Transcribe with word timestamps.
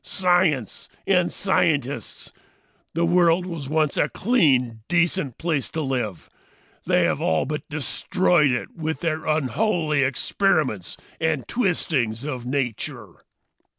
Science 0.03 0.89
and 1.05 1.31
scientists! 1.31 2.31
The 2.95 3.05
world 3.05 3.45
was 3.45 3.69
once 3.69 3.97
a 3.97 4.09
clean, 4.09 4.81
decent 4.87 5.37
place 5.37 5.69
to 5.69 5.81
live. 5.81 6.27
They 6.87 7.03
have 7.03 7.21
all 7.21 7.45
but 7.45 7.69
destroyed 7.69 8.49
it 8.49 8.75
with 8.75 9.01
their 9.01 9.27
unholy 9.27 10.01
experiments 10.01 10.97
and 11.19 11.47
twistings 11.47 12.23
of 12.23 12.47
nature. 12.47 13.23